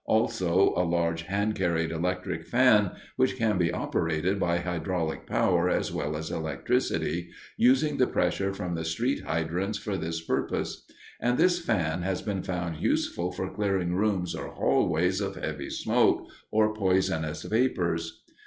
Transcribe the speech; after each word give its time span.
Also 0.07 0.73
a 0.75 0.81
large 0.83 1.21
hand 1.27 1.53
carried 1.53 1.91
electric 1.91 2.47
fan, 2.47 2.89
which 3.17 3.37
can 3.37 3.59
be 3.59 3.71
operated 3.71 4.39
by 4.39 4.57
hydraulic 4.57 5.27
power 5.27 5.69
as 5.69 5.91
well 5.93 6.17
as 6.17 6.31
electricity, 6.31 7.29
using 7.55 7.97
the 7.97 8.07
pressure 8.07 8.51
from 8.51 8.73
the 8.73 8.83
street 8.83 9.21
hydrants 9.23 9.77
for 9.77 9.95
this 9.97 10.19
purpose; 10.19 10.87
and 11.19 11.37
this 11.37 11.59
fan 11.59 12.01
has 12.01 12.23
been 12.23 12.41
found 12.41 12.81
useful 12.81 13.31
for 13.31 13.53
clearing 13.53 13.93
rooms 13.93 14.33
or 14.33 14.47
hallways 14.47 15.21
of 15.21 15.35
heavy 15.35 15.69
smoke 15.69 16.25
or 16.49 16.73
poisonous 16.73 17.43
vapors. 17.43 18.23